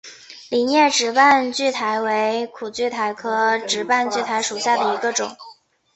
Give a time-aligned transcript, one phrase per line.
[0.49, 5.37] 菱叶直瓣苣苔为苦苣苔科直瓣苣苔属下的一个种。